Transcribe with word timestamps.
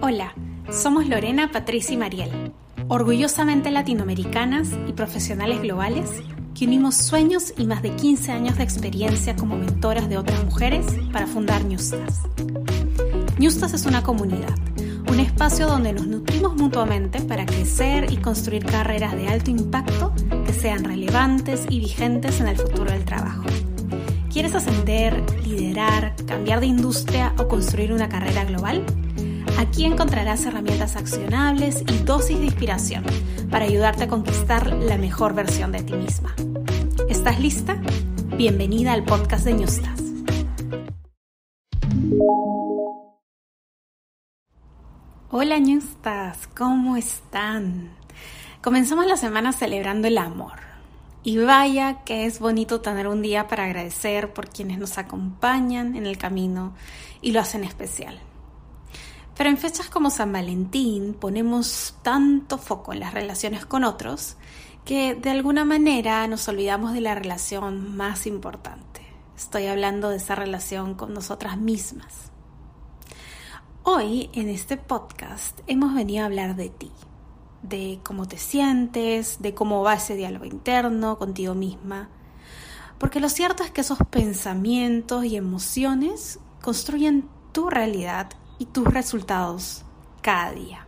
Hola, 0.00 0.34
somos 0.70 1.08
Lorena, 1.08 1.50
Patricia 1.50 1.94
y 1.94 1.96
Mariel, 1.96 2.52
orgullosamente 2.88 3.70
latinoamericanas 3.70 4.68
y 4.86 4.92
profesionales 4.92 5.62
globales 5.62 6.10
que 6.54 6.66
unimos 6.66 6.96
sueños 6.96 7.54
y 7.56 7.66
más 7.66 7.82
de 7.82 7.90
15 7.90 8.32
años 8.32 8.58
de 8.58 8.64
experiencia 8.64 9.34
como 9.36 9.56
mentoras 9.56 10.08
de 10.08 10.18
otras 10.18 10.44
mujeres 10.44 10.86
para 11.12 11.26
fundar 11.26 11.64
Newstas. 11.64 12.20
Newstas 13.38 13.72
es 13.74 13.86
una 13.86 14.02
comunidad, 14.02 14.54
un 15.08 15.20
espacio 15.20 15.66
donde 15.66 15.92
nos 15.92 16.06
nutrimos 16.06 16.54
mutuamente 16.56 17.20
para 17.20 17.46
crecer 17.46 18.12
y 18.12 18.16
construir 18.18 18.64
carreras 18.64 19.14
de 19.16 19.28
alto 19.28 19.50
impacto 19.50 20.12
que 20.44 20.52
sean 20.52 20.84
relevantes 20.84 21.66
y 21.68 21.80
vigentes 21.80 22.40
en 22.40 22.48
el 22.48 22.56
futuro 22.56 22.90
del 22.90 23.04
trabajo. 23.04 23.44
¿Quieres 24.32 24.54
ascender, 24.54 25.22
liderar, 25.46 26.14
cambiar 26.26 26.60
de 26.60 26.66
industria 26.66 27.32
o 27.38 27.48
construir 27.48 27.92
una 27.92 28.08
carrera 28.08 28.44
global? 28.44 28.84
Aquí 29.56 29.84
encontrarás 29.84 30.44
herramientas 30.46 30.96
accionables 30.96 31.82
y 31.86 31.98
dosis 31.98 32.38
de 32.38 32.46
inspiración 32.46 33.04
para 33.50 33.66
ayudarte 33.66 34.04
a 34.04 34.08
conquistar 34.08 34.72
la 34.72 34.98
mejor 34.98 35.32
versión 35.32 35.70
de 35.70 35.82
ti 35.82 35.92
misma. 35.94 36.34
¿Estás 37.08 37.38
lista? 37.38 37.80
Bienvenida 38.36 38.92
al 38.92 39.04
podcast 39.04 39.44
de 39.44 39.54
Newstas. 39.54 40.00
Hola 45.30 45.60
Newstas, 45.60 46.48
¿cómo 46.56 46.96
están? 46.96 47.90
Comenzamos 48.60 49.06
la 49.06 49.16
semana 49.16 49.52
celebrando 49.52 50.08
el 50.08 50.18
amor. 50.18 50.58
Y 51.22 51.38
vaya 51.38 52.02
que 52.04 52.26
es 52.26 52.40
bonito 52.40 52.80
tener 52.80 53.06
un 53.06 53.22
día 53.22 53.46
para 53.46 53.64
agradecer 53.64 54.32
por 54.32 54.48
quienes 54.48 54.78
nos 54.78 54.98
acompañan 54.98 55.94
en 55.94 56.06
el 56.06 56.18
camino 56.18 56.74
y 57.22 57.30
lo 57.32 57.40
hacen 57.40 57.62
especial. 57.62 58.20
Pero 59.36 59.50
en 59.50 59.58
fechas 59.58 59.88
como 59.88 60.10
San 60.10 60.32
Valentín 60.32 61.14
ponemos 61.14 61.96
tanto 62.02 62.56
foco 62.56 62.92
en 62.92 63.00
las 63.00 63.14
relaciones 63.14 63.66
con 63.66 63.82
otros 63.82 64.36
que 64.84 65.14
de 65.14 65.30
alguna 65.30 65.64
manera 65.64 66.26
nos 66.28 66.46
olvidamos 66.46 66.92
de 66.92 67.00
la 67.00 67.14
relación 67.14 67.96
más 67.96 68.26
importante. 68.26 69.00
Estoy 69.36 69.66
hablando 69.66 70.10
de 70.10 70.18
esa 70.18 70.34
relación 70.36 70.94
con 70.94 71.14
nosotras 71.14 71.58
mismas. 71.58 72.30
Hoy 73.82 74.30
en 74.34 74.48
este 74.48 74.76
podcast 74.76 75.60
hemos 75.66 75.94
venido 75.94 76.22
a 76.22 76.26
hablar 76.26 76.54
de 76.54 76.68
ti, 76.68 76.92
de 77.62 77.98
cómo 78.04 78.28
te 78.28 78.38
sientes, 78.38 79.42
de 79.42 79.52
cómo 79.52 79.82
va 79.82 79.94
ese 79.94 80.14
diálogo 80.14 80.44
interno 80.44 81.18
contigo 81.18 81.54
misma. 81.54 82.08
Porque 82.98 83.20
lo 83.20 83.28
cierto 83.28 83.64
es 83.64 83.72
que 83.72 83.80
esos 83.80 83.98
pensamientos 84.10 85.24
y 85.24 85.36
emociones 85.36 86.38
construyen 86.62 87.28
tu 87.52 87.68
realidad 87.68 88.30
y 88.58 88.66
tus 88.66 88.86
resultados 88.86 89.84
cada 90.22 90.52
día. 90.52 90.86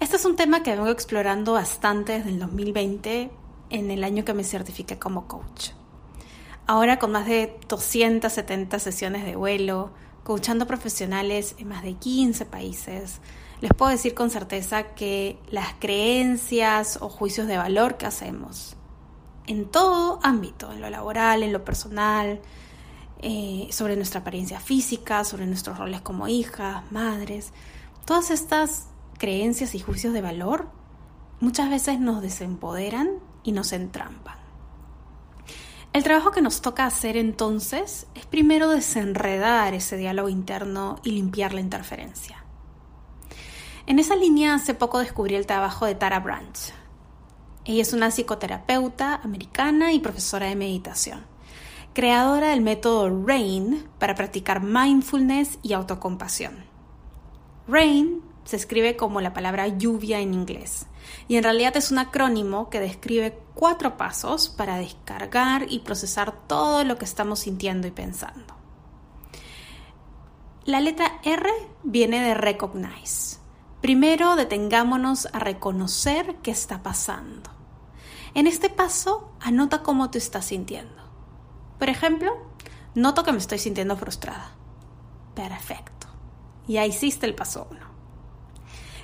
Este 0.00 0.16
es 0.16 0.24
un 0.24 0.36
tema 0.36 0.62
que 0.62 0.74
vengo 0.74 0.88
explorando 0.88 1.52
bastante 1.52 2.12
desde 2.14 2.30
el 2.30 2.38
2020, 2.40 3.30
en 3.70 3.90
el 3.90 4.04
año 4.04 4.24
que 4.24 4.34
me 4.34 4.44
certifiqué 4.44 4.98
como 4.98 5.28
coach. 5.28 5.70
Ahora 6.66 6.98
con 6.98 7.12
más 7.12 7.26
de 7.26 7.58
270 7.68 8.78
sesiones 8.78 9.24
de 9.24 9.36
vuelo, 9.36 9.90
coachando 10.24 10.66
profesionales 10.66 11.54
en 11.58 11.68
más 11.68 11.82
de 11.82 11.94
15 11.94 12.46
países, 12.46 13.20
les 13.60 13.72
puedo 13.72 13.90
decir 13.90 14.14
con 14.14 14.30
certeza 14.30 14.94
que 14.94 15.38
las 15.50 15.74
creencias 15.78 16.98
o 17.00 17.08
juicios 17.08 17.46
de 17.46 17.56
valor 17.56 17.96
que 17.96 18.06
hacemos 18.06 18.76
en 19.46 19.66
todo 19.66 20.20
ámbito, 20.22 20.72
en 20.72 20.80
lo 20.80 20.90
laboral, 20.90 21.42
en 21.42 21.52
lo 21.52 21.64
personal, 21.64 22.40
eh, 23.24 23.68
sobre 23.70 23.94
nuestra 23.94 24.22
apariencia 24.22 24.58
física, 24.58 25.22
sobre 25.22 25.46
nuestros 25.46 25.78
roles 25.78 26.00
como 26.00 26.26
hijas, 26.26 26.82
madres. 26.90 27.52
Todas 28.04 28.32
estas 28.32 28.88
creencias 29.16 29.76
y 29.76 29.78
juicios 29.78 30.12
de 30.12 30.20
valor 30.20 30.68
muchas 31.38 31.70
veces 31.70 32.00
nos 32.00 32.20
desempoderan 32.20 33.10
y 33.44 33.52
nos 33.52 33.72
entrampan. 33.72 34.38
El 35.92 36.02
trabajo 36.02 36.32
que 36.32 36.42
nos 36.42 36.62
toca 36.62 36.84
hacer 36.84 37.16
entonces 37.16 38.08
es 38.16 38.26
primero 38.26 38.68
desenredar 38.70 39.72
ese 39.72 39.96
diálogo 39.96 40.28
interno 40.28 40.96
y 41.04 41.12
limpiar 41.12 41.54
la 41.54 41.60
interferencia. 41.60 42.44
En 43.86 44.00
esa 44.00 44.16
línea 44.16 44.54
hace 44.54 44.74
poco 44.74 44.98
descubrí 44.98 45.36
el 45.36 45.46
trabajo 45.46 45.86
de 45.86 45.94
Tara 45.94 46.18
Branch. 46.18 46.58
Ella 47.66 47.82
es 47.82 47.92
una 47.92 48.10
psicoterapeuta 48.10 49.14
americana 49.22 49.92
y 49.92 50.00
profesora 50.00 50.46
de 50.46 50.56
meditación 50.56 51.31
creadora 51.92 52.50
del 52.50 52.62
método 52.62 53.24
RAIN 53.26 53.86
para 53.98 54.14
practicar 54.14 54.62
mindfulness 54.62 55.58
y 55.62 55.72
autocompasión. 55.74 56.64
RAIN 57.68 58.22
se 58.44 58.56
escribe 58.56 58.96
como 58.96 59.20
la 59.20 59.34
palabra 59.34 59.68
lluvia 59.68 60.20
en 60.20 60.34
inglés 60.34 60.86
y 61.28 61.36
en 61.36 61.44
realidad 61.44 61.76
es 61.76 61.90
un 61.90 61.98
acrónimo 61.98 62.70
que 62.70 62.80
describe 62.80 63.38
cuatro 63.54 63.96
pasos 63.96 64.48
para 64.48 64.78
descargar 64.78 65.66
y 65.68 65.80
procesar 65.80 66.32
todo 66.46 66.84
lo 66.84 66.98
que 66.98 67.04
estamos 67.04 67.40
sintiendo 67.40 67.86
y 67.86 67.90
pensando. 67.90 68.56
La 70.64 70.80
letra 70.80 71.20
R 71.24 71.48
viene 71.82 72.22
de 72.22 72.34
recognize. 72.34 73.38
Primero 73.80 74.36
detengámonos 74.36 75.28
a 75.32 75.40
reconocer 75.40 76.36
qué 76.42 76.52
está 76.52 76.82
pasando. 76.82 77.50
En 78.34 78.46
este 78.46 78.70
paso, 78.70 79.32
anota 79.40 79.82
cómo 79.82 80.10
te 80.10 80.18
estás 80.18 80.46
sintiendo. 80.46 81.01
Por 81.82 81.88
ejemplo, 81.88 82.30
noto 82.94 83.24
que 83.24 83.32
me 83.32 83.38
estoy 83.38 83.58
sintiendo 83.58 83.96
frustrada. 83.96 84.52
Perfecto. 85.34 86.06
Ya 86.68 86.86
hiciste 86.86 87.26
el 87.26 87.34
paso 87.34 87.66
uno. 87.72 87.86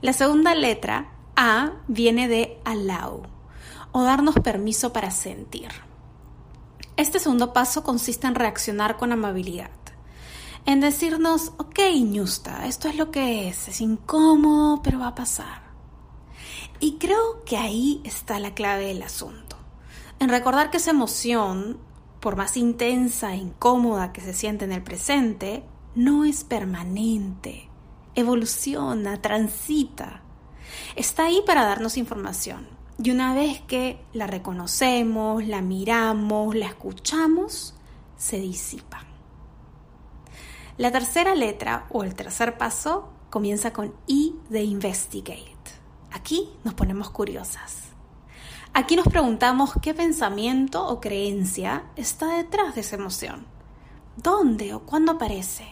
La 0.00 0.12
segunda 0.12 0.56
letra, 0.56 1.12
A, 1.36 1.74
viene 1.86 2.26
de 2.26 2.60
allow, 2.64 3.22
o 3.92 4.02
darnos 4.02 4.34
permiso 4.40 4.92
para 4.92 5.12
sentir. 5.12 5.68
Este 6.96 7.20
segundo 7.20 7.52
paso 7.52 7.84
consiste 7.84 8.26
en 8.26 8.34
reaccionar 8.34 8.96
con 8.96 9.12
amabilidad, 9.12 9.70
en 10.66 10.80
decirnos, 10.80 11.52
ok, 11.58 11.78
Ñusta, 12.02 12.66
esto 12.66 12.88
es 12.88 12.96
lo 12.96 13.12
que 13.12 13.46
es, 13.46 13.68
es 13.68 13.80
incómodo, 13.80 14.82
pero 14.82 14.98
va 14.98 15.06
a 15.06 15.14
pasar. 15.14 15.62
Y 16.80 16.98
creo 16.98 17.44
que 17.44 17.56
ahí 17.56 18.00
está 18.02 18.40
la 18.40 18.52
clave 18.52 18.86
del 18.86 19.04
asunto, 19.04 19.56
en 20.18 20.28
recordar 20.28 20.72
que 20.72 20.78
esa 20.78 20.90
emoción 20.90 21.78
por 22.24 22.36
más 22.36 22.56
intensa 22.56 23.34
e 23.34 23.36
incómoda 23.36 24.10
que 24.10 24.22
se 24.22 24.32
siente 24.32 24.64
en 24.64 24.72
el 24.72 24.82
presente, 24.82 25.62
no 25.94 26.24
es 26.24 26.42
permanente. 26.42 27.68
Evoluciona, 28.14 29.20
transita. 29.20 30.22
Está 30.96 31.26
ahí 31.26 31.42
para 31.44 31.66
darnos 31.66 31.98
información. 31.98 32.66
Y 32.96 33.10
una 33.10 33.34
vez 33.34 33.60
que 33.60 34.00
la 34.14 34.26
reconocemos, 34.26 35.44
la 35.44 35.60
miramos, 35.60 36.54
la 36.54 36.64
escuchamos, 36.64 37.74
se 38.16 38.40
disipa. 38.40 39.04
La 40.78 40.90
tercera 40.90 41.34
letra 41.34 41.84
o 41.90 42.04
el 42.04 42.14
tercer 42.14 42.56
paso 42.56 43.10
comienza 43.28 43.74
con 43.74 43.94
I 44.06 44.34
de 44.48 44.62
investigate. 44.62 45.52
Aquí 46.10 46.48
nos 46.64 46.72
ponemos 46.72 47.10
curiosas. 47.10 47.93
Aquí 48.76 48.96
nos 48.96 49.06
preguntamos 49.06 49.72
qué 49.80 49.94
pensamiento 49.94 50.84
o 50.84 51.00
creencia 51.00 51.84
está 51.94 52.26
detrás 52.36 52.74
de 52.74 52.80
esa 52.80 52.96
emoción. 52.96 53.46
¿Dónde 54.16 54.74
o 54.74 54.80
cuándo 54.80 55.12
aparece? 55.12 55.64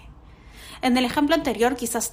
En 0.83 0.97
el 0.97 1.05
ejemplo 1.05 1.35
anterior 1.35 1.75
quizás 1.75 2.13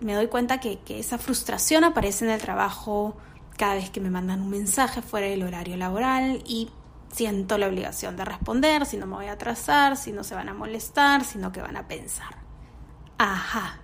me 0.00 0.14
doy 0.14 0.28
cuenta 0.28 0.58
que, 0.58 0.78
que 0.78 0.98
esa 0.98 1.18
frustración 1.18 1.84
aparece 1.84 2.24
en 2.24 2.30
el 2.30 2.40
trabajo 2.40 3.18
cada 3.58 3.74
vez 3.74 3.90
que 3.90 4.00
me 4.00 4.08
mandan 4.08 4.40
un 4.40 4.48
mensaje 4.48 5.02
fuera 5.02 5.26
del 5.26 5.42
horario 5.42 5.76
laboral 5.76 6.42
y 6.46 6.70
siento 7.12 7.58
la 7.58 7.68
obligación 7.68 8.16
de 8.16 8.24
responder, 8.24 8.86
si 8.86 8.96
no 8.96 9.06
me 9.06 9.16
voy 9.16 9.26
a 9.26 9.32
atrasar, 9.32 9.98
si 9.98 10.10
no 10.10 10.24
se 10.24 10.34
van 10.34 10.48
a 10.48 10.54
molestar, 10.54 11.22
sino 11.22 11.52
que 11.52 11.60
van 11.60 11.76
a 11.76 11.86
pensar. 11.86 12.38
Ajá. 13.18 13.80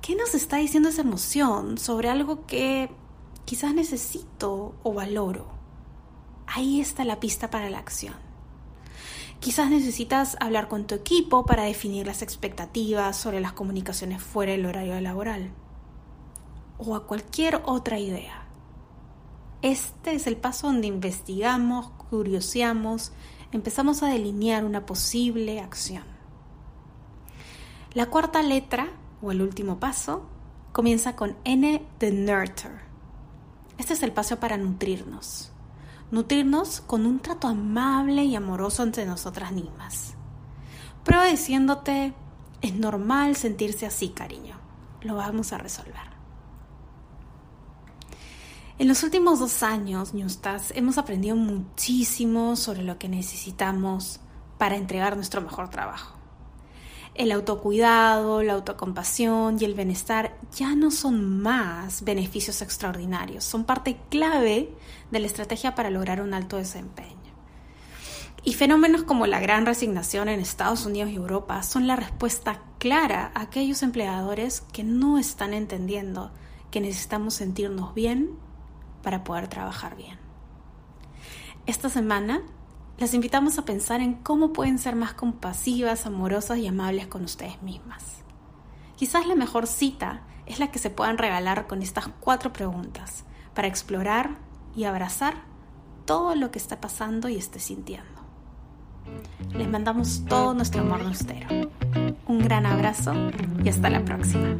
¿Qué 0.00 0.16
nos 0.16 0.34
está 0.34 0.56
diciendo 0.56 0.88
esa 0.88 1.02
emoción 1.02 1.78
sobre 1.78 2.08
algo 2.08 2.44
que 2.46 2.90
quizás 3.44 3.72
necesito 3.72 4.74
o 4.82 4.92
valoro? 4.92 5.59
Ahí 6.52 6.80
está 6.80 7.04
la 7.04 7.20
pista 7.20 7.48
para 7.48 7.70
la 7.70 7.78
acción. 7.78 8.14
Quizás 9.38 9.70
necesitas 9.70 10.36
hablar 10.40 10.66
con 10.66 10.84
tu 10.84 10.96
equipo 10.96 11.46
para 11.46 11.62
definir 11.62 12.08
las 12.08 12.22
expectativas 12.22 13.16
sobre 13.16 13.40
las 13.40 13.52
comunicaciones 13.52 14.20
fuera 14.20 14.50
del 14.50 14.66
horario 14.66 15.00
laboral. 15.00 15.52
O 16.76 16.96
a 16.96 17.06
cualquier 17.06 17.62
otra 17.66 18.00
idea. 18.00 18.46
Este 19.62 20.12
es 20.12 20.26
el 20.26 20.36
paso 20.36 20.66
donde 20.66 20.88
investigamos, 20.88 21.90
curioseamos, 22.10 23.12
empezamos 23.52 24.02
a 24.02 24.08
delinear 24.08 24.64
una 24.64 24.86
posible 24.86 25.60
acción. 25.60 26.04
La 27.92 28.06
cuarta 28.06 28.42
letra, 28.42 28.88
o 29.22 29.30
el 29.30 29.40
último 29.40 29.78
paso, 29.78 30.26
comienza 30.72 31.14
con 31.14 31.36
N 31.44 31.86
de 32.00 32.10
nurture. 32.10 32.80
Este 33.78 33.92
es 33.92 34.02
el 34.02 34.12
paso 34.12 34.40
para 34.40 34.56
nutrirnos 34.56 35.52
nutrirnos 36.10 36.80
con 36.80 37.06
un 37.06 37.20
trato 37.20 37.48
amable 37.48 38.24
y 38.24 38.34
amoroso 38.36 38.82
entre 38.82 39.06
nosotras 39.06 39.52
mismas. 39.52 40.14
Prueba 41.04 41.26
diciéndote, 41.26 42.14
es 42.60 42.74
normal 42.74 43.36
sentirse 43.36 43.86
así, 43.86 44.10
cariño. 44.10 44.58
lo 45.02 45.14
vamos 45.16 45.54
a 45.54 45.58
resolver. 45.58 46.10
En 48.78 48.86
los 48.88 49.02
últimos 49.02 49.38
dos 49.38 49.62
años, 49.62 50.12
Newstas, 50.12 50.72
hemos 50.74 50.98
aprendido 50.98 51.36
muchísimo 51.36 52.56
sobre 52.56 52.82
lo 52.82 52.98
que 52.98 53.08
necesitamos 53.08 54.20
para 54.58 54.76
entregar 54.76 55.16
nuestro 55.16 55.40
mejor 55.40 55.70
trabajo. 55.70 56.19
El 57.14 57.32
autocuidado, 57.32 58.42
la 58.42 58.54
autocompasión 58.54 59.58
y 59.60 59.64
el 59.64 59.74
bienestar 59.74 60.38
ya 60.54 60.74
no 60.74 60.90
son 60.90 61.40
más 61.40 62.02
beneficios 62.04 62.62
extraordinarios, 62.62 63.44
son 63.44 63.64
parte 63.64 64.00
clave 64.10 64.74
de 65.10 65.18
la 65.18 65.26
estrategia 65.26 65.74
para 65.74 65.90
lograr 65.90 66.22
un 66.22 66.34
alto 66.34 66.56
desempeño. 66.56 67.18
Y 68.42 68.54
fenómenos 68.54 69.02
como 69.02 69.26
la 69.26 69.40
gran 69.40 69.66
resignación 69.66 70.28
en 70.28 70.40
Estados 70.40 70.86
Unidos 70.86 71.10
y 71.10 71.16
Europa 71.16 71.62
son 71.62 71.86
la 71.86 71.96
respuesta 71.96 72.62
clara 72.78 73.32
a 73.34 73.42
aquellos 73.42 73.82
empleadores 73.82 74.62
que 74.72 74.82
no 74.82 75.18
están 75.18 75.52
entendiendo 75.52 76.30
que 76.70 76.80
necesitamos 76.80 77.34
sentirnos 77.34 77.92
bien 77.92 78.30
para 79.02 79.24
poder 79.24 79.48
trabajar 79.48 79.96
bien. 79.96 80.18
Esta 81.66 81.90
semana 81.90 82.42
las 83.00 83.14
invitamos 83.14 83.58
a 83.58 83.64
pensar 83.64 84.02
en 84.02 84.12
cómo 84.12 84.52
pueden 84.52 84.78
ser 84.78 84.94
más 84.94 85.14
compasivas, 85.14 86.04
amorosas 86.04 86.58
y 86.58 86.66
amables 86.66 87.06
con 87.06 87.24
ustedes 87.24 87.62
mismas. 87.62 88.04
Quizás 88.96 89.26
la 89.26 89.34
mejor 89.34 89.66
cita 89.66 90.20
es 90.44 90.58
la 90.58 90.70
que 90.70 90.78
se 90.78 90.90
puedan 90.90 91.16
regalar 91.16 91.66
con 91.66 91.80
estas 91.80 92.08
cuatro 92.20 92.52
preguntas 92.52 93.24
para 93.54 93.68
explorar 93.68 94.36
y 94.76 94.84
abrazar 94.84 95.34
todo 96.04 96.34
lo 96.34 96.50
que 96.50 96.58
está 96.58 96.78
pasando 96.78 97.30
y 97.30 97.36
esté 97.36 97.58
sintiendo. 97.58 98.20
Les 99.54 99.68
mandamos 99.68 100.26
todo 100.28 100.52
nuestro 100.52 100.82
amor 100.82 101.02
nostero. 101.02 101.48
Un 102.26 102.38
gran 102.40 102.66
abrazo 102.66 103.14
y 103.64 103.68
hasta 103.70 103.88
la 103.88 104.04
próxima. 104.04 104.58